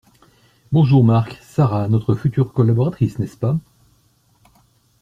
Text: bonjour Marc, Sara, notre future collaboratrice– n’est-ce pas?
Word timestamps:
bonjour 0.71 1.03
Marc, 1.03 1.37
Sara, 1.43 1.87
notre 1.87 2.15
future 2.15 2.53
collaboratrice– 2.53 3.19
n’est-ce 3.19 3.37
pas? 3.37 3.59